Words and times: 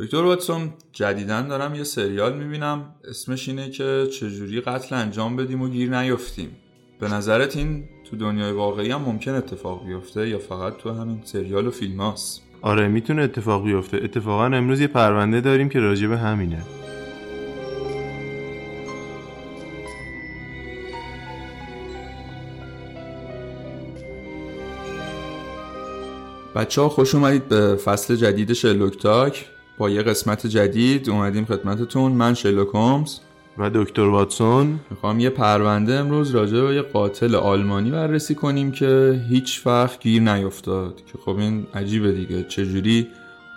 دکتر 0.00 0.16
واتسون 0.16 0.72
جدیدن 0.92 1.48
دارم 1.48 1.74
یه 1.74 1.84
سریال 1.84 2.38
می‌بینم. 2.38 2.94
اسمش 3.08 3.48
اینه 3.48 3.70
که 3.70 4.06
چجوری 4.12 4.60
قتل 4.60 4.94
انجام 4.94 5.36
بدیم 5.36 5.62
و 5.62 5.68
گیر 5.68 6.00
نیفتیم. 6.00 6.56
به 7.00 7.08
نظرت 7.08 7.56
این 7.56 7.84
تو 8.10 8.16
دنیای 8.16 8.52
واقعی 8.52 8.90
هم 8.90 9.00
ممکن 9.00 9.30
اتفاق 9.30 9.86
بیفته 9.86 10.28
یا 10.28 10.38
فقط 10.38 10.76
تو 10.76 10.90
همین 10.90 11.20
سریال 11.24 11.66
و 11.66 11.70
فیلم 11.70 12.00
هاست؟ 12.00 12.42
آره 12.62 12.88
می‌تونه 12.88 13.22
اتفاق 13.22 13.64
بیفته. 13.64 14.00
اتفاقا 14.04 14.44
امروز 14.44 14.80
یه 14.80 14.86
پرونده 14.86 15.40
داریم 15.40 15.68
که 15.68 15.80
راجع 15.80 16.08
به 16.08 16.18
همینه. 16.18 16.62
بچه 26.54 26.80
ها 26.80 26.88
خوش 26.88 27.14
اومدید 27.14 27.48
به 27.48 27.76
فصل 27.76 28.16
جدید 28.16 28.52
شلوک 28.52 28.98
تاک. 28.98 29.46
با 29.80 29.90
یه 29.90 30.02
قسمت 30.02 30.46
جدید 30.46 31.10
اومدیم 31.10 31.44
خدمتتون. 31.44 32.12
من 32.12 32.34
شلوک 32.34 32.68
هومز 32.68 33.18
و 33.58 33.70
دکتر 33.74 34.02
واتسون. 34.02 34.80
می‌خوام 34.90 35.20
یه 35.20 35.30
پرونده 35.30 35.94
امروز 35.94 36.30
راجع 36.30 36.60
به 36.60 36.74
یه 36.74 36.82
قاتل 36.82 37.34
آلمانی 37.34 37.90
بررسی 37.90 38.34
کنیم 38.34 38.72
که 38.72 39.20
هیچ 39.28 39.66
وقت 39.66 40.00
گیر 40.00 40.22
نیفتاد. 40.22 40.96
که 40.96 41.18
خب 41.24 41.36
این 41.38 41.66
عجیبه 41.74 42.12
دیگه. 42.12 42.42
چجوری؟ 42.42 43.08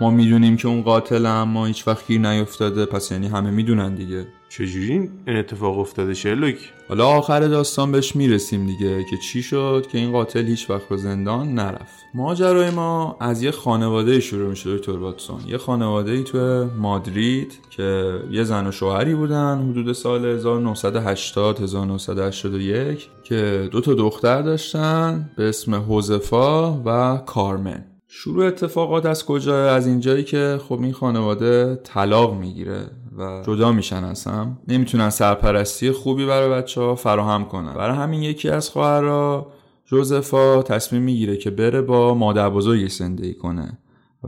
ما 0.02 0.11
می‌دونیم 0.11 0.57
که 0.57 0.67
اون 0.67 0.81
قاتل 0.81 1.25
اما 1.25 1.66
هیچ 1.66 1.88
وقت 1.88 2.07
گیر 2.07 2.21
نیفتاده. 2.21 2.85
پس 2.85 3.11
یعنی 3.11 3.27
همه 3.27 3.52
می‌دونن 3.52 3.95
دیگه. 3.95 4.27
چجوری 4.57 4.91
این 4.91 5.09
اتفاق 5.27 5.80
افتاده 5.80 6.13
شلوک 6.13 6.55
حالا 6.89 7.07
آخر 7.07 7.39
داستان 7.39 7.91
بهش 7.91 8.16
می‌رسیم 8.16 8.66
دیگه 8.66 9.03
که 9.09 9.17
چی 9.17 9.44
شد 9.44 9.88
که 9.91 9.98
این 9.98 10.11
قاتل 10.11 10.45
هیچ 10.45 10.70
وقت 10.70 10.89
به 10.89 10.98
زندان 10.98 11.53
نرفت. 11.53 12.03
ماجرای 12.13 12.70
ما 12.70 13.17
از 13.20 13.44
یه 13.44 13.52
خانواده 13.52 14.20
شروع 14.20 14.49
میشه 14.49 14.77
دکتر 14.77 14.91
واتسون. 14.91 15.39
یه 15.47 15.58
خانواده 15.58 16.11
ای 16.11 16.23
تو 16.23 16.66
مادرید 16.77 17.53
که 17.70 18.20
یه 18.31 18.44
زن 18.44 18.67
و 18.67 18.71
شوهری 18.71 19.16
بودن 19.16 19.70
حدود 19.70 19.94
سال 19.94 20.25
1980 20.25 21.61
1981 21.61 23.09
که 23.23 23.70
دو 23.72 23.81
تا 23.81 23.94
دختر 23.94 24.42
داشتن 24.42 25.31
به 25.38 25.49
اسم 25.49 25.75
حوزفا 25.75 26.81
و 26.86 27.17
کارمن. 27.25 27.86
شروع 28.08 28.45
اتفاقات 28.45 29.05
از 29.05 29.25
کجا؟ 29.25 29.72
از 29.75 29.88
اینجایی 29.88 30.23
که 30.23 30.59
خب 30.70 30.81
این 30.81 30.94
خانواده 30.94 31.75
طلاق 31.75 32.33
می‌گیره. 32.33 32.86
و 33.17 33.44
جدا 33.47 33.72
میشن 33.72 34.03
از 34.03 34.28
نمی‌تونن 34.67 35.09
سرپرستی 35.09 35.92
خوبی 35.92 36.25
برای 36.25 36.50
بچه 36.50 36.81
ها 36.81 36.95
فراهم 36.95 37.45
کنن. 37.45 37.73
برای 37.73 37.97
همین 37.97 38.23
یکی 38.23 38.50
از 38.50 38.70
خواهرها 38.70 39.52
جوزفا 39.86 40.64
تصمیم 40.64 41.02
می‌گیره 41.02 41.38
که 41.38 41.50
بره 41.50 41.81
با 41.81 42.14
مادر 42.14 42.50
بزرگش 42.50 42.92
زندگی 42.92 43.33
کنه. 43.33 43.78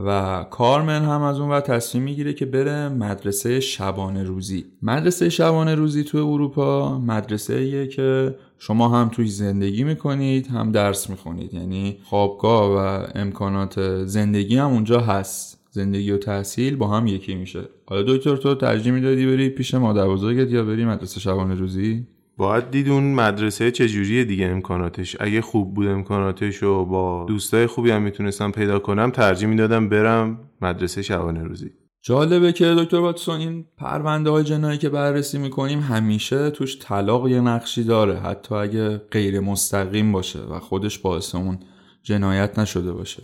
و 0.05 0.43
کارمن 0.51 1.03
هم 1.03 1.21
از 1.21 1.39
اون 1.39 1.51
و 1.51 1.61
تصمیم 1.61 2.03
می‌گیره 2.03 2.33
که 2.33 2.45
بره 2.45 2.89
مدرسه 2.89 3.59
شبانه 3.59 4.23
روزی. 4.23 4.65
مدرسه 4.81 5.29
شبانه 5.29 5.75
روزی 5.75 6.03
تو 6.03 6.17
اروپا 6.17 6.99
مدرسه 6.99 7.53
ایه 7.53 7.87
که 7.87 8.35
شما 8.59 8.89
هم 8.89 9.09
توی 9.09 9.27
زندگی 9.27 9.83
می‌کنید 9.83 10.47
هم 10.47 10.71
درس 10.71 11.09
می‌خونید. 11.09 11.53
یعنی 11.53 11.97
خوابگاه 12.03 12.71
و 12.71 13.07
امکانات 13.15 14.05
زندگی 14.05 14.57
هم 14.57 14.69
اونجا 14.69 14.99
هست. 14.99 15.64
زندگی 15.75 16.11
و 16.11 16.17
تحصیل 16.17 16.75
با 16.75 16.87
هم 16.87 17.07
یکی 17.07 17.35
میشه. 17.35 17.61
حالا 17.85 18.03
دکتر 18.03 18.35
تو 18.35 18.55
ترجیح 18.55 18.93
می‌دادی 18.93 19.25
بری 19.25 19.49
پیش 19.49 19.73
مادر 19.73 20.07
بزرگت 20.07 20.51
یا 20.51 20.63
بری 20.63 20.85
مدرسه 20.85 21.19
شبانه 21.19 21.55
روزی؟ 21.55 22.07
باید 22.37 22.71
دید 22.71 22.89
اون 22.89 23.13
مدرسه 23.13 23.71
چجوریه 23.71 24.23
دیگه 24.23 24.45
امکاناتش. 24.45 25.17
اگه 25.19 25.41
خوب 25.41 25.73
بود 25.73 25.87
امکاناتش 25.87 26.63
و 26.63 26.85
با 26.85 27.25
دوستای 27.27 27.67
خوبی 27.67 27.91
هم 27.91 28.01
می‌تونستم 28.01 28.51
پیدا 28.51 28.79
کنم 28.79 29.11
ترجیح 29.11 29.49
می‌دادم 29.49 29.89
برم 29.89 30.39
مدرسه 30.61 31.01
شبانه 31.01 31.43
روزی. 31.43 31.71
جالبه 32.01 32.51
که 32.51 32.75
دکتر 32.77 32.97
واتسون 32.97 33.39
این 33.39 33.65
پرونده 33.77 34.29
های 34.29 34.43
جنایی 34.43 34.77
که 34.77 34.89
بررسی 34.89 35.37
می‌کنیم 35.37 35.79
همیشه 35.79 36.49
توش 36.49 36.79
طلاق 36.79 37.27
یه 37.27 37.41
نقشی 37.41 37.83
داره 37.83 38.15
حتی 38.15 38.55
اگه 38.55 38.97
غیر 38.97 39.39
مستقیم 39.39 40.11
باشه 40.11 40.39
و 40.39 40.59
خودش 40.59 40.99
باعث 40.99 41.35
اون 41.35 41.59
جنایت 42.03 42.59
نشده 42.59 42.91
باشه. 42.91 43.23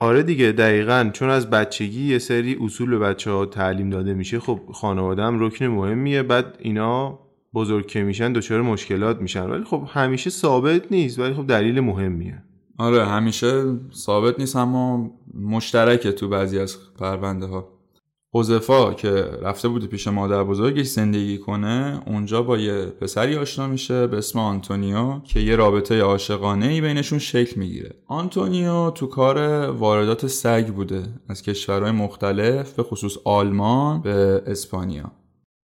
آره 0.00 0.22
دیگه 0.22 0.52
دقیقا. 0.52 1.10
چون 1.12 1.30
از 1.30 1.50
بچگی 1.50 2.12
یه 2.12 2.18
سری 2.18 2.58
اصول 2.60 2.90
به 2.90 2.98
بچه 2.98 3.30
ها 3.30 3.46
تعلیم 3.46 3.90
داده 3.90 4.14
میشه 4.14 4.40
خب 4.40 4.60
خانواده 4.72 5.22
هم 5.22 5.44
رکن 5.44 5.66
مهمیه. 5.66 6.22
بعد 6.22 6.56
اینا 6.58 7.18
بزرگ 7.54 7.86
که 7.86 8.02
میشن 8.02 8.32
دچار 8.32 8.62
مشکلات 8.62 9.20
میشن. 9.20 9.50
ولی 9.50 9.64
خب 9.64 9.88
همیشه 9.88 10.30
ثابت 10.30 10.92
نیست. 10.92 11.18
ولی 11.18 11.34
خب 11.34 11.46
دلیل 11.46 11.80
مهمیه. 11.80 12.42
آره 12.78 13.06
همیشه 13.06 13.64
ثابت 13.94 14.38
نیست 14.38 14.56
اما 14.56 15.10
مشترکه 15.34 16.12
تو 16.12 16.28
بعضی 16.28 16.58
از 16.58 16.76
پرونده 16.98 17.46
ها 17.46 17.79
حذفا 18.34 18.94
که 18.94 19.10
رفته 19.42 19.68
بوده 19.68 19.86
پیش 19.86 20.06
مادر 20.06 20.44
بزرگش 20.44 20.86
زندگی 20.86 21.38
کنه 21.38 22.02
اونجا 22.06 22.42
با 22.42 22.58
یه 22.58 22.84
پسری 22.86 23.36
آشنا 23.36 23.66
میشه 23.66 24.06
به 24.06 24.18
اسم 24.18 24.38
آنتونیو 24.38 25.20
که 25.24 25.40
یه 25.40 25.56
رابطه 25.56 26.00
عاشقانه 26.00 26.66
ای 26.66 26.80
بینشون 26.80 27.18
شکل 27.18 27.60
می‌گیره. 27.60 27.94
آنتونیو 28.06 28.90
تو 28.90 29.06
کار 29.06 29.38
واردات 29.70 30.26
سگ 30.26 30.66
بوده 30.66 31.02
از 31.28 31.42
کشورهای 31.42 31.92
مختلف 31.92 32.72
به 32.72 32.82
خصوص 32.82 33.16
آلمان 33.24 34.02
به 34.02 34.42
اسپانیا. 34.46 35.12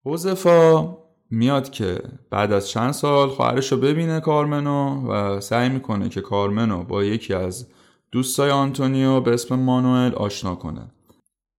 حذفا 0.06 0.96
میاد 1.30 1.70
که 1.70 1.98
بعد 2.30 2.52
از 2.52 2.68
چند 2.68 2.92
سال 2.92 3.28
خواهرش 3.28 3.72
رو 3.72 3.78
ببینه 3.78 4.20
کارمنو 4.20 5.10
و 5.12 5.40
سعی 5.40 5.68
می‌کنه 5.68 6.08
که 6.08 6.20
کارمنو 6.20 6.84
با 6.84 7.04
یکی 7.04 7.34
از 7.34 7.66
دوستای 8.12 8.50
آنتونیو 8.50 9.20
به 9.20 9.34
اسم 9.34 9.54
مانوئل 9.54 10.14
آشنا 10.14 10.54
کنه. 10.54 10.90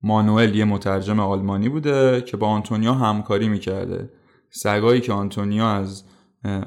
مانوئل 0.05 0.55
یه 0.55 0.65
مترجم 0.65 1.19
آلمانی 1.19 1.69
بوده 1.69 2.21
که 2.21 2.37
با 2.37 2.47
آنتونیو 2.47 2.91
همکاری 2.91 3.49
می‌کرده. 3.49 4.09
سگایی 4.49 5.01
که 5.01 5.13
آنتونیو 5.13 5.63
از 5.63 6.03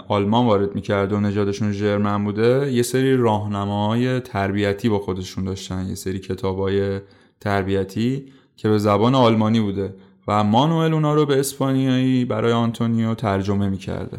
آلمان 0.08 0.46
وارد 0.46 0.74
می‌کرده 0.74 1.16
و 1.16 1.20
نژادشون 1.20 1.72
ژرمن 1.72 2.24
بوده 2.24 2.72
یه 2.72 2.82
سری 2.82 3.16
راهنماهای 3.16 4.20
تربیتی 4.20 4.88
با 4.88 4.98
خودشون 4.98 5.44
داشتن 5.44 5.86
یه 5.88 5.94
سری 5.94 6.18
کتابای 6.18 7.00
تربیتی 7.40 8.24
که 8.56 8.68
به 8.68 8.78
زبان 8.78 9.14
آلمانی 9.14 9.60
بوده 9.60 9.94
و 10.28 10.44
مانوئل 10.44 10.94
اونا 10.94 11.14
رو 11.14 11.26
به 11.26 11.40
اسپانیایی 11.40 12.24
برای 12.24 12.52
آنتونیو 12.52 13.14
ترجمه 13.14 13.68
می‌کرده. 13.68 14.18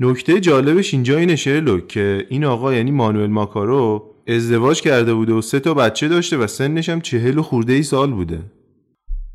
نکته 0.00 0.40
جالبش 0.40 0.94
اینجا 0.94 1.18
اینه 1.18 1.36
شرلو 1.36 1.80
که 1.80 2.26
این 2.28 2.44
آقا 2.44 2.74
یعنی 2.74 2.90
مانوئل 2.90 3.30
ماکارو 3.30 4.15
ازدواج 4.26 4.80
کرده 4.80 5.14
بوده 5.14 5.32
و 5.32 5.40
سه 5.40 5.60
تا 5.60 5.74
بچه 5.74 6.08
داشته 6.08 6.36
و 6.36 6.46
سنش 6.46 6.88
هم 6.88 7.00
چهل 7.00 7.38
و 7.38 7.42
خورده 7.42 7.72
ای 7.72 7.82
سال 7.82 8.12
بوده. 8.12 8.42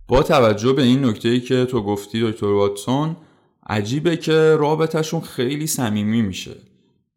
با 0.07 0.24
توجه 0.24 0.74
به 0.74 0.81
این 0.81 1.06
نکته 1.06 1.29
ای 1.29 1.40
که 1.40 1.66
تو 1.66 1.81
گفتی 1.81 2.31
دکتر 2.31 2.46
واتسون 2.46 3.16
عجیبه 3.69 4.18
که 4.18 4.56
رابطهشون 4.56 5.22
خیلی 5.22 5.68
صمیمی 5.68 6.22
میشه. 6.22 6.56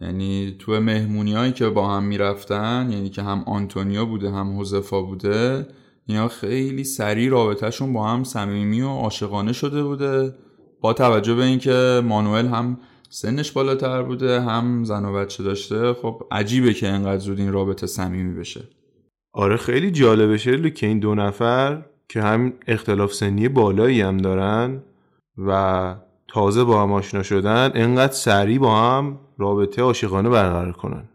یعنی 0.01 0.57
تو 0.59 0.81
مهمونی 0.81 1.35
هایی 1.35 1.53
که 1.53 1.69
با 1.69 1.89
هم 1.89 2.05
می‌رفتن 2.05 2.89
یعنی 2.93 3.11
که 3.11 3.23
هم 3.23 3.43
آنتونیا 3.47 4.05
بوده 4.05 4.31
هم 4.31 4.61
حذفا 4.61 5.03
بوده 5.03 5.67
اینا 6.07 6.29
خیلی 6.29 6.85
سریع 6.85 7.31
رابطهشون 7.31 7.93
با 7.93 8.09
هم 8.09 8.25
صمیمی 8.25 8.83
و 8.83 8.89
عاشقانه 8.89 9.53
شده 9.53 9.83
بوده. 9.83 10.35
با 10.81 10.93
توجه 10.93 11.35
به 11.35 11.45
اینکه 11.45 12.03
مانوئل 12.05 12.47
هم 12.47 12.79
سنش 13.15 13.53
بالاتر 13.53 14.03
بوده 14.03 14.41
هم 14.41 14.85
زن 14.85 15.05
و 15.05 15.13
بچه 15.13 15.43
داشته. 15.43 15.93
خب 15.93 16.23
عجیبه 16.31 16.75
که 16.75 16.89
انقدر 16.89 17.19
زود 17.19 17.39
این 17.39 17.53
رابطه 17.53 17.87
صمیمی 17.87 18.35
بشه. 18.41 18.69
آره 19.33 19.57
خیلی 19.57 19.91
جالبه 19.91 20.39
شده 20.39 20.71
که 20.71 20.87
این 20.87 20.99
دو 20.99 21.15
نفر 21.15 21.85
که 22.09 22.23
هم 22.23 22.53
اختلاف 22.67 23.15
سنی 23.15 23.49
بالایی 23.49 24.01
هم 24.01 24.17
دارن 24.17 24.83
و 25.39 25.95
تازه 26.29 26.65
با 26.65 26.83
هم 26.83 26.93
آشنا 26.93 27.23
شدن 27.23 27.71
انقدر 27.75 28.13
سریع 28.13 28.59
با 28.59 28.81
هم 28.81 29.19
رابطه 29.39 29.83
عاشقانه 29.83 30.29
برقرار 30.29 30.73
کنن. 30.73 31.09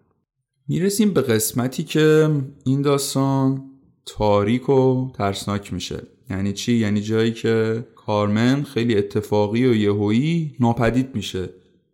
می‌رسیم 0.67 1.13
به 1.13 1.21
قسمتی 1.21 1.83
که 1.83 2.29
این 2.65 2.81
داستان 2.81 3.61
تاریک 4.05 4.69
و 4.69 5.09
ترسناک 5.13 5.73
میشه. 5.73 6.01
یعنی 6.29 6.53
چی؟ 6.53 6.73
یعنی 6.73 7.01
جایی 7.01 7.31
که 7.31 7.85
کارمن 7.95 8.63
خیلی 8.63 8.97
اتفاقی 8.97 9.65
و 9.65 9.75
یهویی 9.75 10.55
ناپدید 10.59 11.15
میشه. 11.15 11.49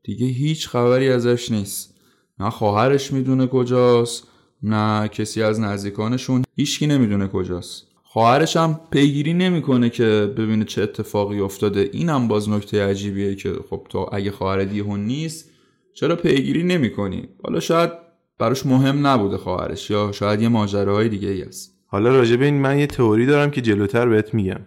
دیگه 0.06 0.28
هیچ 0.28 0.68
خبری 0.68 1.10
ازش 1.10 1.52
نیست. 1.52 1.96
نه 2.40 2.50
خواهرش 2.50 3.13
می‌دونه 3.13 3.48
کجاست 3.48 4.28
نه 4.63 5.07
کسی 5.07 5.44
از 5.44 5.60
نزدیکانشون 5.60 6.44
هیچکی 6.56 6.88
نمی‌دونه 6.88 7.28
کجاست. 7.28 7.88
خواهرش 8.04 8.57
هم 8.57 8.80
پیگیری 8.92 9.34
نمی‌کنه 9.34 9.90
که 9.90 10.34
ببینه 10.38 10.66
چه 10.66 10.81
اتفاقی 10.81 11.40
افتاده. 11.40 11.90
اینم 11.94 12.28
باز 12.28 12.50
نکته 12.50 12.86
عجیبیه 12.86 13.36
که 13.36 13.54
خب 13.69 13.88
تو 13.90 14.10
اگه 14.12 14.31
خواهر 14.31 14.63
دیهون 14.63 15.06
نیست 15.06 15.50
چرا 15.94 16.16
پیگیری 16.16 16.63
نمی‌کنی؟ 16.63 17.30
حالا 17.44 17.60
شاید 17.60 17.92
براش 18.40 18.66
مهم 18.66 19.07
نبوده 19.07 19.38
خواهرش 19.38 19.90
یا 19.90 20.12
شاید 20.12 20.42
یه 20.42 20.48
ماجراهای 20.48 21.10
دیگه 21.10 21.30
ای 21.30 21.42
است. 21.42 21.80
حالا 21.88 22.10
راجب 22.10 22.42
این 22.42 22.62
من 22.62 22.80
یه 22.80 22.88
تئوری 22.88 23.25
دارم 23.25 23.52
که 23.52 23.62
جلوتر 23.62 24.10
بهت 24.10 24.34
میگم. 24.34 24.60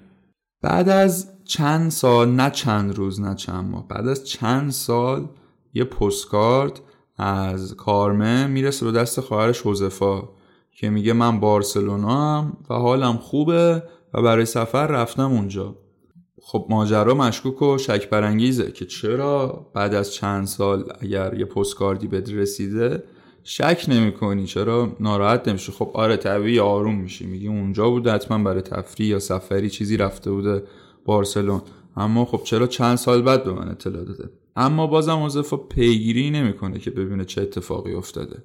بعد 0.62 0.88
از 0.88 1.37
چند 1.48 1.90
سال 1.90 2.28
نه 2.30 2.50
چند 2.50 2.94
روز 2.94 3.20
نه 3.20 3.34
چند 3.34 3.70
ماه. 3.70 3.88
بعد 3.88 4.08
از 4.08 4.24
چند 4.24 4.70
سال 4.70 5.28
یه 5.74 5.84
پستکارد 5.84 6.80
از 7.16 7.74
کارمه 7.76 8.46
می‌رسه 8.46 8.86
به 8.86 8.92
دست 8.92 9.20
خواهرش 9.20 9.60
حوزفا 9.60 10.28
که 10.72 10.90
میگه 10.90 11.12
من 11.12 11.40
بارسلونا 11.40 12.38
هم 12.38 12.56
و 12.70 12.74
حالم 12.74 13.16
خوبه 13.16 13.82
و 14.14 14.22
برای 14.22 14.44
سفر 14.44 14.86
رفتم 14.86 15.32
اونجا. 15.32 15.74
خب 16.42 16.66
ماجرا 16.70 17.14
مشکوک 17.14 17.62
و 17.62 17.78
شک 17.78 18.10
برانگیزه 18.10 18.72
که 18.72 18.86
چرا 18.86 19.66
بعد 19.74 19.94
از 19.94 20.12
چند 20.12 20.46
سال 20.46 20.92
اگر 21.00 21.34
یه 21.34 21.44
پستکاردی 21.44 22.06
بهت 22.08 22.30
رسیده 22.30 23.02
شک 23.44 23.84
نمی 23.88 24.12
کنی 24.12 24.46
چرا 24.46 24.96
ناراحت 25.00 25.48
نمیشه 25.48 25.72
خب 25.72 25.90
آره 25.94 26.16
طبیعی 26.16 26.60
آروم 26.60 26.94
میشی. 26.94 27.26
میگی 27.26 27.48
اونجا 27.48 27.90
بوده 27.90 28.12
حتما 28.12 28.44
برای 28.44 28.62
تفریح 28.62 29.08
یا 29.08 29.18
سفری 29.18 29.70
چیزی 29.70 29.96
رفته 29.96 30.30
بوده. 30.30 30.62
بارسلون. 31.08 31.62
اما 31.96 32.24
خب 32.24 32.40
چرا 32.44 32.66
چند 32.66 32.96
سال 32.96 33.22
بعد 33.22 33.44
به 33.44 33.52
من 33.52 33.68
اطلاع 33.68 34.04
داده؟ 34.04 34.30
اما 34.56 34.86
بازم 34.86 35.22
وظیفه 35.22 35.56
پیگیری 35.56 36.30
نمی‌کنه 36.30 36.78
که 36.78 36.90
ببینه 36.90 37.24
چه 37.24 37.42
اتفاقی 37.42 37.94
افتاده. 37.94 38.42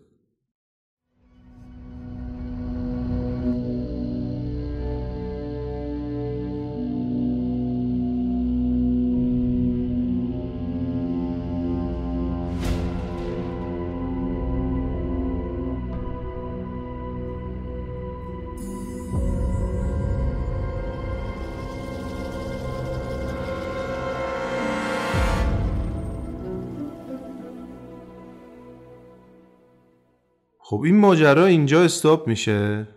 خب 30.74 30.82
این 30.82 30.98
ماجرا 30.98 31.46
اینجا 31.46 31.84
استاپ 31.84 32.28
میشه 32.28 32.88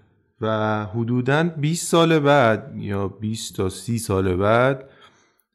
و 0.41 0.85
حدودا 0.85 1.43
20 1.43 1.87
سال 1.87 2.19
بعد 2.19 2.73
یا 2.77 3.09
20 3.09 3.57
تا 3.57 3.69
30 3.69 3.99
سال 3.99 4.37
بعد 4.37 4.85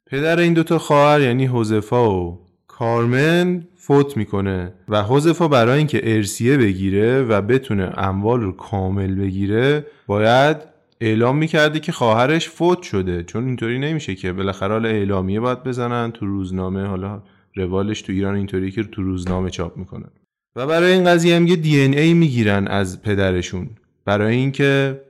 پدر 0.06 0.39
این 0.39 0.53
دوتا 0.53 0.79
خواهر 0.79 1.21
یعنی 1.21 1.45
حوزفا 1.45 2.12
و 2.12 2.39
کارمن 2.68 3.68
فوت 3.75 4.18
می‌کنه 4.18 4.73
و 4.89 5.03
حوزفا 5.03 5.47
برای 5.47 5.77
اینکه 5.77 6.15
ارسیه 6.15 6.57
بگیره 6.57 7.21
و 7.23 7.41
بتونه 7.41 7.94
اموال 7.97 8.41
رو 8.41 8.51
کامل 8.51 9.15
بگیره 9.15 9.85
باید 10.07 10.57
اعلام 11.00 11.38
می‌کرده 11.38 11.79
که 11.79 11.91
خواهرش 11.91 12.50
فوت 12.50 12.81
شده. 12.81 13.23
چون 13.23 13.45
اینطوری 13.45 13.79
نمیشه 13.79 14.15
که 14.15 14.33
بالاخره 14.33 14.73
حالا 14.73 14.89
اعلامیه 14.89 15.39
باید 15.39 15.63
بزنن 15.63 16.12
تو 16.12 16.25
روزنامه 16.25 16.85
حالا 16.85 17.21
روالش 17.56 18.01
تو 18.01 18.12
ایران 18.12 18.35
اینطوری 18.35 18.71
که 18.71 18.83
تو 18.83 19.01
روزنامه 19.03 19.50
چاپ 19.50 19.77
می‌کنن. 19.77 20.09
و 20.56 20.68
برای 20.68 20.94
این 20.94 21.03
قضیه 21.03 21.36
هم 21.36 21.48
یه 21.48 21.56
دی 21.56 21.80
ای 21.80 22.13
می‌گیرن 22.13 22.68
از 22.68 23.01
پدرشون. 23.01 23.69
برای 24.06 24.36
اینکه 24.36 25.01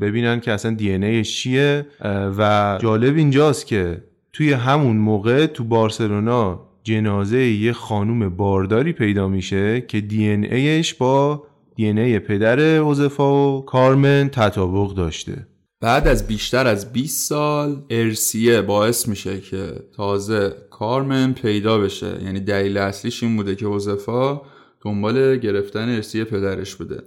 ببینن 0.00 0.40
که 0.40 0.52
اصلا 0.52 0.74
دی 0.74 0.90
ایش 0.90 1.36
چیه. 1.36 1.86
و 2.38 2.78
جالب 2.82 3.16
اینجاست 3.16 3.66
که 3.66 4.04
توی 4.32 4.52
همون 4.52 4.96
موقع 4.96 5.46
تو 5.46 5.64
بارسلونا 5.64 6.60
جنازه 6.82 7.38
یه 7.38 7.72
خانوم 7.72 8.28
بارداری 8.28 8.92
پیدا 8.92 9.28
میشه 9.28 9.80
که 9.80 10.00
دی 10.00 10.28
ایش 10.28 10.94
با 10.94 11.42
دی 11.74 11.86
ای 11.86 12.18
پدر 12.18 12.76
حوزفا 12.78 13.58
و 13.58 13.64
کارمن 13.64 14.28
تطابق 14.28 14.94
داشته. 14.94 15.46
بعد 15.80 16.08
از 16.08 16.26
بیشتر 16.26 16.66
از 16.66 16.92
20 16.92 17.28
سال 17.28 17.82
ارسیه 17.90 18.62
باعث 18.62 19.08
میشه 19.08 19.40
که 19.40 19.72
تازه 19.96 20.52
کارمن 20.70 21.32
پیدا 21.32 21.78
بشه. 21.78 22.18
یعنی 22.24 22.40
دلیل 22.40 22.78
اصلیش 22.78 23.22
این 23.22 23.36
بوده 23.36 23.54
که 23.54 23.66
حوزفا 23.66 24.42
دنبال 24.84 25.36
گرفتن 25.36 25.88
ارسی 25.88 26.24
پدرش 26.24 26.74
بوده. 26.74 27.02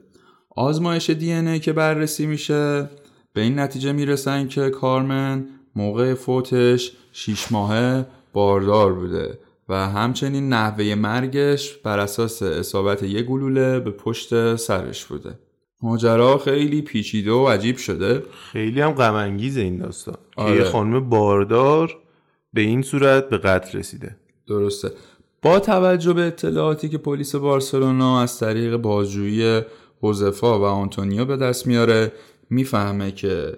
آزمایش 0.55 1.09
دی 1.09 1.33
ای 1.33 1.59
که 1.59 1.73
بررسی 1.73 2.25
میشه 2.25 2.89
به 3.33 3.41
این 3.41 3.59
نتیجه 3.59 3.91
می‌رسن 3.91 4.47
که 4.47 4.69
کارمن 4.69 5.45
موقع 5.75 6.13
فوتش 6.13 6.91
شیش 7.11 7.51
ماهه 7.51 8.05
باردار 8.33 8.93
بوده 8.93 9.39
و 9.69 9.89
همچنین 9.89 10.49
نحوه 10.49 10.95
مرگش 10.95 11.73
بر 11.73 11.99
اساس 11.99 12.43
اصابت 12.43 13.03
یک 13.03 13.25
گلوله 13.25 13.79
به 13.79 13.91
پشت 13.91 14.55
سرش 14.55 15.05
بوده. 15.05 15.39
ماجرا 15.81 16.37
خیلی 16.37 16.81
پیچیده 16.81 17.31
و 17.31 17.47
عجیب 17.47 17.77
شده. 17.77 18.23
خیلی 18.51 18.81
هم 18.81 18.91
غم 18.91 19.15
این 19.15 19.77
داستان. 19.77 20.17
آره. 20.35 20.55
یه 20.55 20.63
خانم 20.63 21.09
باردار 21.09 21.97
به 22.53 22.61
این 22.61 22.81
صورت 22.81 23.29
به 23.29 23.37
قتل 23.37 23.79
رسیده. 23.79 24.15
درسته. 24.47 24.91
با 25.43 25.59
توجه 25.59 26.13
به 26.13 26.21
اطلاعاتی 26.21 26.89
که 26.89 26.97
پلیس 26.97 27.35
بارسلونا 27.35 28.21
از 28.21 28.39
طریق 28.39 28.77
بازجویی 28.77 29.61
حوزفا 30.01 30.59
و 30.59 30.63
آنتونیو 30.63 31.25
به 31.25 31.37
دست 31.37 31.67
میاره 31.67 32.11
می‌فهمه 32.49 33.11
که 33.11 33.57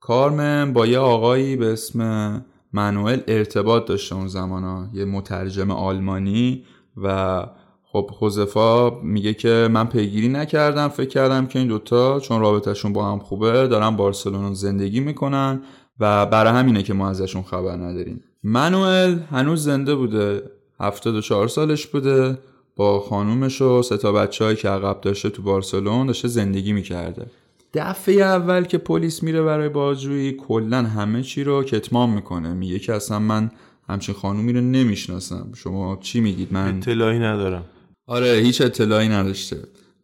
کارمن 0.00 0.72
با 0.72 0.86
یه 0.86 0.98
آقایی 0.98 1.56
به 1.56 1.72
اسم 1.72 2.44
منوئل 2.72 3.20
ارتباط 3.28 3.84
داشته 3.86 4.14
اون 4.14 4.28
زمان 4.28 4.64
ها. 4.64 4.88
یه 4.94 5.04
مترجم 5.04 5.70
آلمانی 5.70 6.64
و 6.96 7.46
خب 7.84 8.10
حوزفا 8.10 8.90
میگه 8.90 9.34
که 9.34 9.68
من 9.70 9.86
پیگیری 9.86 10.28
نکردم 10.28 10.88
فکر 10.88 11.08
کردم 11.08 11.46
که 11.46 11.58
این 11.58 11.68
دوتا 11.68 12.20
چون 12.20 12.40
رابطهشون 12.40 12.92
با 12.92 13.12
هم 13.12 13.18
خوبه 13.18 13.68
دارن 13.68 13.96
بارسلونا 13.96 14.54
زندگی 14.54 15.00
می‌کنن 15.00 15.62
و 16.00 16.26
برای 16.26 16.52
همینه 16.52 16.82
که 16.82 16.94
ما 16.94 17.08
ازشون 17.10 17.42
خبر 17.42 17.76
نداریم 17.76 18.24
منوئل 18.42 19.18
هنوز 19.30 19.64
زنده 19.64 19.94
بوده 19.94 20.42
74 20.82 21.48
سالش 21.48 21.86
بوده. 21.86 22.38
با 22.76 23.00
خانومش 23.00 23.62
و 23.62 23.82
سه 23.82 23.96
تا 23.96 24.12
بچه 24.12 24.56
که 24.56 24.68
عقب 24.68 25.00
داشته 25.00 25.30
تو 25.30 25.42
بارسلون 25.42 26.06
داشته 26.06 26.28
زندگی 26.28 26.72
می‌کرده. 26.72 27.26
دفعه 27.74 28.14
اول 28.14 28.64
که 28.64 28.78
پلیس 28.78 29.22
میره 29.22 29.42
برای 29.42 29.68
بازجویی 29.68 30.32
کلا 30.32 30.82
همه 30.82 31.22
چی 31.22 31.44
رو 31.44 31.62
کتمان 31.62 32.10
می‌کنه. 32.10 32.54
میگه 32.54 32.78
که 32.78 32.92
اصلا 32.94 33.18
من 33.18 33.50
همچین 33.88 34.14
خانومی 34.14 34.52
رو 34.52 34.60
نمی‌شناسم. 34.60 35.52
شما 35.56 35.98
چی 36.00 36.20
میگید؟ 36.20 36.52
من 36.52 36.76
اطلاعی 36.76 37.18
ندارم. 37.18 37.64
آره 38.06 38.28
هیچ 38.28 38.60
اطلاعی 38.60 39.08
نداشته. 39.08 39.56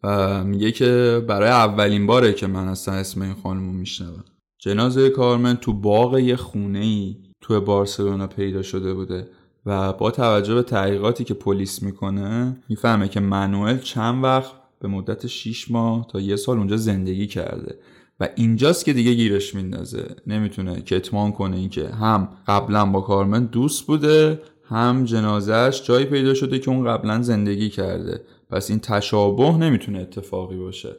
و 0.03 0.43
میگه 0.43 0.71
که 0.71 1.21
برای 1.27 1.49
اولین 1.49 2.07
باره 2.07 2.33
که 2.33 2.47
من 2.47 2.67
اصلا 2.67 2.93
اسم 2.93 3.21
این 3.21 3.33
خانم 3.33 3.65
رو 3.65 3.73
میشنوم. 3.73 4.23
جنازه 4.59 5.09
کارمن 5.09 5.55
تو 5.55 5.73
باغ 5.73 6.17
یه 6.17 6.35
خونه 6.35 6.79
ای 6.79 7.15
تو 7.41 7.61
بارسلونا 7.61 8.27
پیدا 8.27 8.61
شده 8.61 8.93
بوده. 8.93 9.27
و 9.69 9.93
با 9.93 10.11
توجه 10.11 10.55
به 10.55 10.63
تحقیقاتی 10.63 11.23
که 11.23 11.33
پلیس 11.33 11.83
می‌کنه 11.83 12.57
می‌فهمه 12.69 13.07
که 13.07 13.19
منوئل 13.19 13.77
چند 13.77 14.23
وقت 14.23 14.51
به 14.79 14.87
مدت 14.87 15.27
6 15.27 15.71
ماه 15.71 16.07
تا 16.07 16.19
یه 16.19 16.35
سال 16.35 16.57
اونجا 16.57 16.77
زندگی 16.77 17.27
کرده. 17.27 17.75
و 18.19 18.29
اینجاست 18.35 18.85
که 18.85 18.93
دیگه 18.93 19.13
گیرش 19.13 19.55
میندازه. 19.55 20.15
نمی‌تونه 20.27 20.81
کتمان 20.81 21.31
کنه 21.31 21.57
اینکه 21.57 21.87
هم 21.87 22.29
قبلا 22.47 22.85
با 22.85 23.01
کارمن 23.01 23.45
دوست 23.45 23.87
بوده 23.87 24.41
هم 24.63 25.05
جنازهش 25.05 25.83
جایی 25.83 26.05
پیدا 26.05 26.33
شده 26.33 26.59
که 26.59 26.71
اون 26.71 26.85
قبلا 26.87 27.21
زندگی 27.21 27.69
کرده. 27.69 28.21
پس 28.49 28.69
این 28.69 28.79
تشابه 28.79 29.57
نمی‌تونه 29.57 29.99
اتفاقی 29.99 30.57
باشه. 30.57 30.95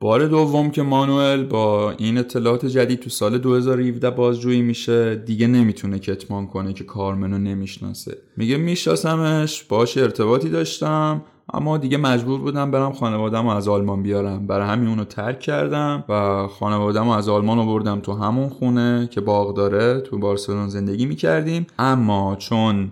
بار 0.00 0.26
دوم 0.26 0.70
که 0.70 0.82
مانوئل 0.82 1.44
با 1.44 1.90
این 1.90 2.18
اطلاعات 2.18 2.66
جدید 2.66 3.00
تو 3.00 3.10
سال 3.10 3.38
2017 3.38 4.10
بازجویی 4.10 4.62
میشه 4.62 5.14
دیگه 5.14 5.46
نمی‌تونه 5.46 5.98
کتمان 5.98 6.46
کنه 6.46 6.72
که 6.72 6.84
کارمنو 6.84 7.38
نمی‌شناسه. 7.38 8.18
میگه 8.36 8.56
میشناسمش 8.56 9.62
باش 9.62 9.98
ارتباطی 9.98 10.48
داشتم 10.48 11.22
اما 11.52 11.78
دیگه 11.78 11.96
مجبور 11.96 12.40
بودم 12.40 12.70
برم 12.70 12.92
خانوادم 12.92 13.46
از 13.46 13.68
آلمان 13.68 14.02
بیارم. 14.02 14.46
برای 14.46 14.68
همین 14.68 14.88
اونو 14.88 15.04
ترک 15.04 15.40
کردم 15.40 16.04
و 16.08 16.46
خانوادم 16.46 17.08
از 17.08 17.28
آلمان 17.28 17.58
رو 17.58 17.66
بردم 17.66 18.00
تو 18.00 18.12
همون 18.12 18.48
خونه 18.48 19.08
که 19.10 19.20
باغ 19.20 19.56
داره 19.56 20.00
تو 20.00 20.18
بارسلون 20.18 20.68
زندگی 20.68 21.06
می‌کردیم. 21.06 21.66
اما 21.78 22.36
چون 22.36 22.90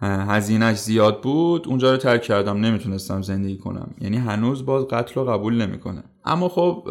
هزینهش 0.00 0.78
زیاد 0.78 1.20
بود 1.20 1.68
اونجا 1.68 1.90
رو 1.90 1.96
ترک 1.96 2.22
کردم 2.22 2.60
نمی‌تونستم 2.60 3.22
زندگی 3.22 3.56
کنم. 3.56 3.90
یعنی 4.00 4.16
هنوز 4.16 4.66
باز 4.66 4.84
قتل 4.84 5.14
رو 5.14 5.24
قبول 5.24 5.62
نمی‌کنه. 5.62 6.04
اما 6.24 6.48
خب 6.48 6.88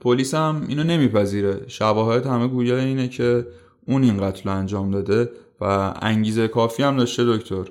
پلیس 0.00 0.34
هم 0.34 0.64
اینو 0.68 0.84
نمیپذیره. 0.84 1.60
شواهد 1.66 2.26
همه 2.26 2.48
گویا 2.48 2.78
اینه 2.78 3.08
که 3.08 3.46
اون 3.86 4.02
این 4.02 4.20
قتل 4.20 4.50
رو 4.50 4.56
انجام 4.56 4.90
داده 4.90 5.30
و 5.60 5.94
انگیزه 6.02 6.48
کافی 6.48 6.82
هم 6.82 6.96
داشته 6.96 7.24
دکتر. 7.24 7.64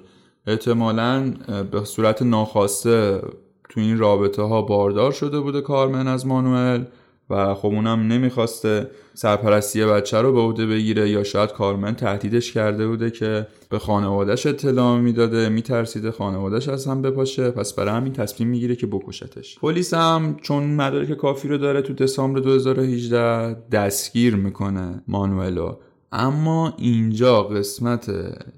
احتمالا 0.48 1.34
به 1.72 1.84
صورت 1.84 2.22
ناخواسته 2.22 3.22
تو 3.70 3.80
این 3.80 3.98
رابطه 3.98 4.42
ها 4.42 4.62
باردار 4.62 5.12
شده 5.12 5.40
بوده 5.40 5.62
کارمن 5.62 6.08
از 6.08 6.28
مانوئل. 6.28 6.84
و 7.30 7.54
خب 7.54 7.68
اونم 7.68 8.08
نمی‌خواسته 8.08 8.88
سرپرستی 9.14 9.86
بچه 9.86 10.22
رو 10.22 10.34
به 10.34 10.40
عهده 10.40 10.66
بگیره 10.66 11.10
یا 11.10 11.24
شاید 11.24 11.52
کارمن 11.52 11.96
تهدیدش 11.96 12.52
کرده 12.52 12.88
بوده 12.88 13.12
که 13.12 13.48
به 13.70 13.80
خانوادهش 13.80 14.46
اطلاع 14.46 15.00
می‌داده 15.00 15.50
میترسیده 15.50 16.12
خانوادهش 16.12 16.68
از 16.70 16.88
هم 16.88 17.02
بپاشه. 17.02 17.52
پس 17.52 17.74
برای 17.74 17.96
همین 17.96 18.14
تصمیم 18.14 18.50
می‌گیره 18.50 18.76
که 18.76 18.88
بکشتش. 18.88 19.60
پلیس 19.60 19.94
هم 19.94 20.38
چون 20.42 20.64
مدارک 20.64 21.14
کافی 21.14 21.48
رو 21.48 21.58
داره 21.58 21.82
تو 21.82 21.94
دسامبر 21.94 22.40
2018 22.40 23.54
دستگیر 23.72 24.36
می‌کنه 24.36 25.04
مانوئلو. 25.08 25.76
اما 26.12 26.74
اینجا 26.78 27.44
قسمت 27.44 28.12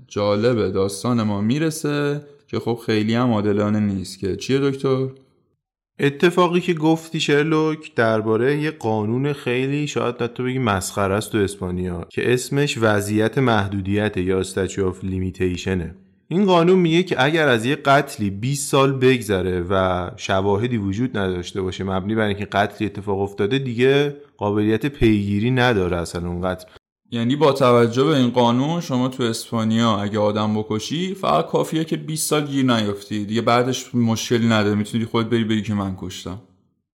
جالب 0.08 0.74
داستان 0.74 1.24
ما 1.24 1.42
می‌رسه 1.42 2.22
که 2.48 2.60
خب 2.60 2.80
خیلی 2.86 3.14
هم 3.14 3.32
عادلانه 3.32 3.80
نیست 3.80 4.20
که 4.20 4.36
چیه 4.36 4.60
دکتر؟ 4.60 5.08
اتفاقی 6.00 6.60
که 6.60 6.74
گفتی 6.74 7.20
شرلوک 7.20 7.96
درباره 7.96 8.62
یه 8.62 8.72
قانون 8.72 9.34
خیلی 9.34 9.88
شاید 9.88 10.22
حتی 10.22 10.44
بگی 10.44 10.60
مسخره 10.60 11.16
است 11.16 11.32
تو 11.32 11.38
اسپانیا 11.38 12.06
که 12.10 12.34
اسمش 12.34 12.78
وضعیت 12.82 13.38
محدودیت 13.38 14.18
یا 14.18 14.40
استچو 14.40 14.88
آف 14.88 15.04
لیمیتیشنه 15.04 15.96
این 16.28 16.46
قانون 16.46 16.80
میگه 16.80 17.04
که 17.04 17.24
اگر 17.24 17.48
از 17.48 17.66
یه 17.66 17.76
قتلی 17.76 18.30
20 18.30 18.72
سال 18.72 18.94
بگذره 18.94 19.62
و 19.70 20.10
شواهدی 20.18 20.78
وجود 20.78 21.18
نداشته 21.18 21.62
باشه 21.62 21.84
مبنی 21.84 22.16
بر 22.16 22.28
اینکه 22.28 22.46
قتلی 22.46 22.88
اتفاق 22.88 23.20
افتاده 23.20 23.60
دیگه 23.60 24.16
قابلیت 24.38 24.86
پیگیری 24.86 25.52
نداره 25.52 25.98
اصلا 25.98 26.30
اون 26.30 26.42
قتل. 26.42 26.66
یعنی 27.12 27.36
با 27.36 27.52
توجه 27.52 28.04
به 28.04 28.18
این 28.18 28.30
قانون 28.30 28.82
شما 28.82 29.08
تو 29.08 29.24
اسپانیا 29.24 29.98
اگه 29.98 30.20
آدم 30.20 30.56
بکشی 30.56 31.14
فقط 31.14 31.46
کافیه 31.46 31.84
که 31.84 31.98
20 31.98 32.30
سال 32.30 32.46
گیر 32.46 32.66
نیافتی. 32.66 33.26
دیگه 33.26 33.42
بعدش 33.42 33.96
مشکلی 33.96 34.48
نداره. 34.48 34.76
می‌تونی 34.76 35.06
خود 35.06 35.30
بری 35.30 35.44
بگی 35.44 35.62
که 35.62 35.74
من 35.74 35.96
کشتم. 35.98 36.42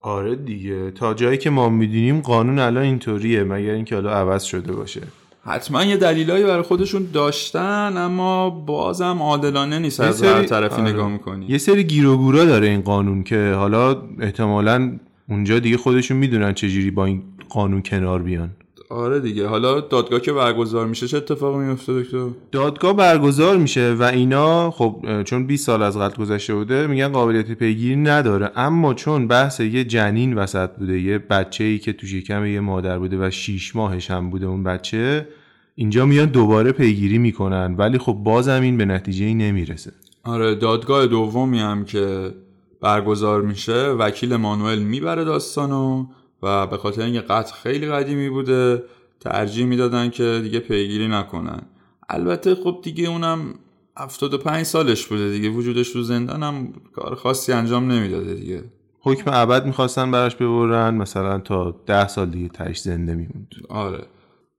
آره 0.02 0.36
دیگه. 0.36 0.92
تا 0.92 1.14
جایی 1.14 1.38
که 1.38 1.50
ما 1.50 1.70
می‌دونیم 1.70 2.22
قانون 2.22 2.60
الان 2.60 2.84
اینطوریه 2.84 3.44
مگر 3.44 3.72
اینکه 3.72 3.96
حالا 3.96 4.12
عوض 4.12 4.44
شده 4.44 4.74
باشه. 4.74 5.02
حتما 5.46 5.84
یه 5.84 5.98
دلیلایی 5.98 6.44
برای 6.44 6.62
خودشون 6.62 7.08
داشتن 7.14 7.94
اما 7.98 8.50
بازم 8.50 9.18
عادلانه 9.22 9.80
نیست 9.80 10.00
از 10.00 10.24
هر 10.24 10.44
طرفی 10.44 10.82
آره. 10.82 10.92
نگاه 10.92 11.10
می‌کنی. 11.10 11.46
یه 11.50 11.58
سری 11.58 11.84
گیروگورا 11.84 12.46
داره 12.46 12.68
این 12.68 12.82
قانون 12.82 13.24
که 13.24 13.54
حالا 13.58 14.02
احتمالا 14.20 15.00
اونجا 15.30 15.60
دیگه 15.60 15.78
خودشون 15.78 16.18
می‌دونن 16.18 16.54
چجوری 16.54 16.92
با 16.92 17.06
این 17.06 17.24
قانون 17.50 17.82
کنار 17.82 18.22
بیان. 18.22 18.50
آره 18.94 19.20
دیگه. 19.20 19.48
حالا 19.48 19.80
دادگاه 19.80 20.20
که 20.20 20.34
برگزار 20.34 20.88
میشه 20.88 21.08
چه 21.08 21.18
اتفاقی 21.18 21.66
میفته 21.66 22.02
دکتر؟ 22.02 22.28
دادگاه 22.52 22.96
برگزار 22.96 23.58
میشه 23.58 23.96
و 24.00 24.04
اینا 24.04 24.72
خب 24.72 25.24
چون 25.24 25.48
20 25.48 25.66
سال 25.66 25.84
از 25.84 25.98
قتل 25.98 26.22
گذشته 26.22 26.56
بوده 26.56 26.88
میگن 26.88 27.08
قابلیت 27.08 27.52
پیگیری 27.52 27.96
نداره. 27.96 28.52
اما 28.56 28.94
چون 28.94 29.28
بحث 29.28 29.60
یه 29.60 29.84
جنین 29.84 30.34
وسط 30.34 30.70
بوده 30.70 31.00
یه 31.00 31.18
بچه 31.18 31.64
ای 31.64 31.80
که 31.80 31.94
تو 31.94 32.08
شکم 32.08 32.46
یه 32.46 32.60
مادر 32.60 33.00
بوده 33.00 33.28
و 33.28 33.30
6 33.30 33.76
ماهش 33.76 34.12
هم 34.12 34.30
بوده 34.30 34.46
اون 34.46 34.64
بچه 34.64 35.28
اینجا 35.76 36.06
میان 36.06 36.26
دوباره 36.26 36.72
پیگیری 36.72 37.18
می‌کنن. 37.18 37.76
ولی 37.78 37.98
خب 37.98 38.14
بازم 38.14 38.62
این 38.62 38.78
به 38.78 38.86
نتیجه 38.86 39.26
ای 39.26 39.34
نمی‌رسه. 39.34 39.92
آره 40.24 40.56
دادگاه 40.56 41.08
دومی 41.08 41.60
هم 41.60 41.86
که 41.86 42.34
برگزار 42.82 43.42
میشه 43.42 43.88
وکیل 43.88 44.36
مانوئل 44.36 44.80
می‌بره 44.80 45.24
داستانو. 45.24 46.06
و 46.44 46.68
به 46.68 46.78
خاطر 46.78 47.02
اینکه 47.02 47.22
قتل 47.22 47.54
خیلی 47.54 47.88
قدیمی 47.88 48.30
بوده 48.30 48.84
ترجیح 49.20 49.66
می‌دادن 49.66 50.10
که 50.10 50.40
دیگه 50.44 50.60
پیگیری 50.60 51.08
نکنن. 51.08 51.62
البته 52.10 52.56
خب 52.56 52.80
دیگه 52.84 53.10
اونم 53.10 53.54
75 53.98 54.66
سالش 54.66 55.08
بوده 55.08 55.30
دیگه 55.30 55.50
وجودش 55.50 55.94
تو 55.94 56.04
زندان 56.04 56.44
هم 56.44 56.74
کار 56.94 57.16
خاصی 57.16 57.52
انجام 57.52 57.92
نمی‌داده 57.92 58.34
دیگه. 58.34 58.64
حکم 59.02 59.32
ابد 59.34 59.66
می‌خواستن 59.66 60.12
براش 60.12 60.36
ببرن 60.36 60.96
مثلا 60.96 61.40
تا 61.40 61.82
ده 61.86 62.08
سال 62.08 62.30
دیگه 62.30 62.50
تش 62.50 62.78
زنده 62.78 63.16
میموند. 63.16 63.48
آره. 63.70 64.06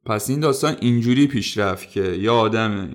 پس 0.06 0.30
این 0.30 0.40
داستان 0.40 0.76
اینجوری 0.80 1.26
پیش 1.26 1.58
رفت 1.58 1.90
که 1.90 2.02
یه 2.02 2.30
آدم 2.30 2.94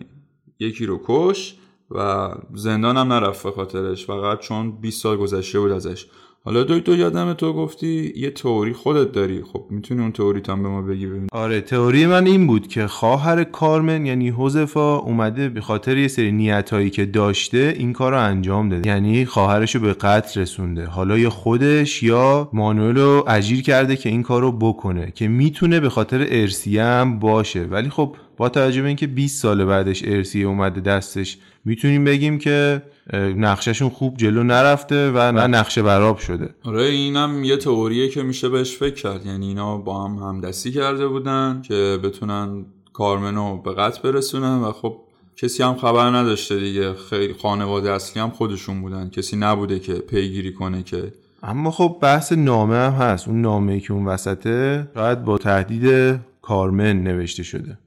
یکی 0.59 0.85
رو 0.85 1.01
کش 1.03 1.55
و 1.91 2.29
زندان 2.53 2.97
هم 2.97 3.13
نرفت 3.13 3.43
به 3.43 3.51
خاطرش 3.51 4.05
فقط 4.05 4.39
چون 4.39 4.71
20 4.71 5.03
سال 5.03 5.17
گذشته 5.17 5.59
بود 5.59 5.71
ازش. 5.71 6.05
حالا 6.43 6.63
دوی 6.63 6.81
تو 6.81 6.95
یادم 6.95 7.33
تو 7.33 7.53
گفتی 7.53 8.13
یه 8.15 8.29
تئوری 8.29 8.73
خودت 8.73 9.11
داری. 9.11 9.43
خب 9.53 9.65
می‌تونی 9.69 10.01
اون 10.01 10.11
تئوری 10.11 10.41
هم 10.47 10.63
به 10.63 10.69
ما 10.69 10.81
بگی 10.81 11.07
ببین 11.07 11.27
آره 11.31 11.61
تئوری 11.61 12.05
من 12.05 12.25
این 12.25 12.47
بود 12.47 12.67
که 12.67 12.87
خواهر 12.87 13.43
کارمن 13.43 14.05
یعنی 14.05 14.29
حذفا 14.29 14.97
اومده 14.97 15.49
به 15.49 15.61
خاطر 15.61 15.97
یه 15.97 16.07
سری 16.07 16.31
نیتایی 16.31 16.89
که 16.89 17.05
داشته 17.05 17.75
این 17.77 17.93
کار 17.93 18.11
رو 18.11 18.19
انجام 18.19 18.69
داده. 18.69 18.89
یعنی 18.89 19.25
خواهرش 19.25 19.75
به 19.75 19.93
قتل 19.93 20.41
رسونده. 20.41 20.85
حالا 20.85 21.17
یا 21.17 21.29
خودش 21.29 22.03
یا 22.03 22.49
مانوئل 22.53 22.95
رو 22.95 23.23
اجیر 23.27 23.61
کرده 23.61 23.95
که 23.95 24.09
این 24.09 24.23
کار 24.23 24.41
رو 24.41 24.51
بکنه 24.51 25.11
که 25.15 25.27
می‌تونه 25.27 25.79
به 25.79 25.89
خاطر 25.89 26.27
ارسیه 26.29 27.05
باشه. 27.19 27.63
ولی 27.63 27.89
خب 27.89 28.15
با 28.39 28.49
توجه 28.49 28.81
به 28.81 28.87
اینکه 28.87 29.07
20 29.07 29.41
سال 29.41 29.65
بعدش 29.65 30.03
ارسیه 30.05 30.47
اومده 30.47 30.81
دستش 30.81 31.37
می‌تونیم 31.65 32.03
بگیم 32.03 32.37
که 32.37 32.81
نقششون 33.13 33.89
خوب 33.89 34.17
جلو 34.17 34.43
نرفته 34.43 35.11
و 35.11 35.31
نه 35.31 35.47
نقشه 35.47 35.81
براب 35.81 36.17
شده. 36.17 36.49
آره 36.63 36.83
اینم 36.83 37.43
یه 37.43 37.57
تئوریه 37.57 38.09
که 38.09 38.23
میشه 38.23 38.49
بهش 38.49 38.77
فکر 38.77 38.95
کرد. 38.95 39.25
یعنی 39.25 39.47
اینا 39.47 39.77
با 39.77 40.07
هم 40.07 40.15
همدستی 40.15 40.71
کرده 40.71 41.07
بودن 41.07 41.61
که 41.67 41.99
بتونن 42.03 42.65
کارمنو 42.93 43.57
به 43.61 43.73
قطع 43.73 44.01
برسونن 44.01 44.59
و 44.59 44.71
خب 44.71 44.97
کسی 45.35 45.63
هم 45.63 45.75
خبر 45.75 46.09
نداشته 46.09 46.59
دیگه. 46.59 46.93
خیلی 46.93 47.33
خانواده 47.33 47.91
اصلی 47.91 48.21
هم 48.21 48.29
خودشون 48.29 48.81
بودن. 48.81 49.09
کسی 49.09 49.37
نبوده 49.37 49.79
که 49.79 49.93
پیگیری 49.93 50.53
کنه 50.53 50.83
که. 50.83 51.13
اما 51.43 51.71
خب 51.71 51.97
بحث 52.01 52.31
نامه 52.31 52.75
هم 52.75 52.91
هست. 52.93 53.27
اون 53.27 53.41
نامه 53.41 53.79
که 53.79 53.93
اون 53.93 54.05
وسطه 54.05 54.87
شاید 54.95 55.23
با 55.23 55.37
تهدید 55.37 56.15
کارمن 56.41 57.03
نوشته 57.03 57.43
شده. 57.43 57.77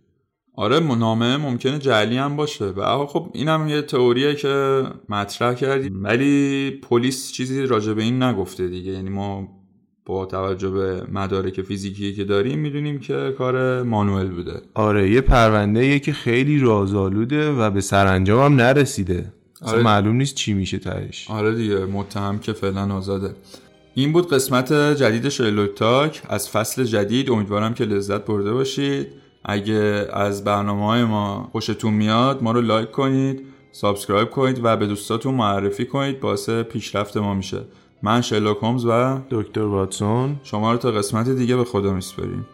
آره 0.56 0.80
نامه 0.80 1.37
ممکنه 1.37 1.78
جعلی 1.78 2.16
هم 2.16 2.37
باشه. 2.37 2.64
و 2.64 3.06
خب 3.06 3.30
اینم 3.35 3.68
یه 3.68 3.82
تئوریه 3.82 4.35
که 4.35 4.85
مطرح 5.09 5.54
کردیم. 5.54 6.04
ولی 6.04 6.71
پلیس 6.71 7.32
چیزی 7.32 7.66
راجع 7.66 7.92
به 7.92 8.02
این 8.02 8.23
نگفته 8.23 8.68
دیگه. 8.68 8.92
یعنی 8.92 9.11
ما 9.11 9.49
با 10.06 10.26
توجه 10.26 10.71
به 10.71 11.02
مدارک 11.12 11.62
فیزیکی 11.62 12.14
که 12.14 12.25
داریم 12.25 12.59
می‌دونیم 12.59 12.99
که 12.99 13.35
کار 13.38 13.82
مانوئل 13.82 14.28
بوده. 14.28 14.61
آره 14.75 15.11
یه 15.11 15.21
پرونده 15.21 15.99
که 15.99 16.12
خیلی 16.12 16.61
رازآلوده 16.61 17.52
و 17.52 17.71
به 17.71 17.80
سرانجام 17.80 18.52
هم 18.52 18.61
نرسیده. 18.61 19.32
آره. 19.62 19.82
معلوم 19.82 20.16
نیست 20.16 20.35
چی 20.35 20.52
میشه 20.52 20.78
تهش. 20.78 21.30
آره 21.30 21.54
دیگه 21.54 21.85
متهم 21.85 22.38
که 22.38 22.52
فعلا 22.52 22.94
آزاده. 22.94 23.35
این 23.94 24.12
بود 24.12 24.28
قسمت 24.28 24.73
جدید 24.73 25.28
شیلوک 25.28 25.75
تاک 25.75 26.23
از 26.28 26.50
فصل 26.50 26.85
جدید 26.85 27.30
امیدوارم 27.30 27.75
که 27.75 27.85
لذت 27.85 28.25
برده 28.25 28.52
باشید. 28.52 29.22
اگه 29.44 30.08
از 30.12 30.44
برنامه 30.44 30.87
های 30.87 31.04
ما 31.04 31.49
خوشتون 31.52 31.94
میاد 31.94 32.42
ما 32.42 32.52
رو 32.52 32.61
like 32.61 32.90
کنید 32.90 33.52
subscribe 33.73 34.30
کنید 34.30 34.61
و 34.62 34.76
به 34.76 34.87
دوستاتون 34.87 35.34
معرفی 35.34 35.87
کنید. 35.87 36.20
باعث 36.20 36.50
پیشرفت 36.50 37.16
ما 37.16 37.34
میشه. 37.34 37.64
من 38.02 38.20
شلوک 38.20 38.56
هومز 38.62 38.84
و 38.84 39.20
دکتر 39.30 39.62
واتسون. 39.62 40.40
شما 40.42 40.72
رو 40.72 40.78
تا 40.78 40.90
قسمت 40.90 41.28
دیگه 41.28 41.56
به 41.56 41.64
خدا 41.64 41.92
میسپاریم. 41.92 42.46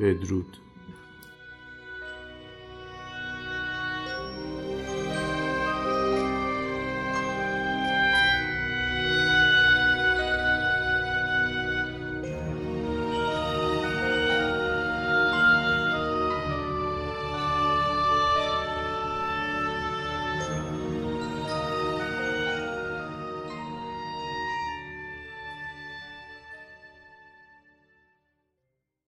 بدرود. 0.00 0.63